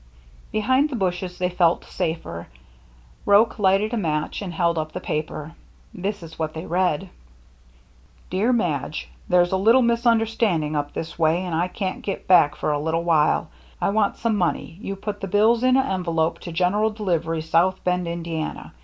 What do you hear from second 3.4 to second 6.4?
lighted a match and held up the paper. This is